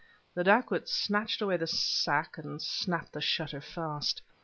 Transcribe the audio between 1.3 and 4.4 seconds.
away the sack and snapped the shutter fast.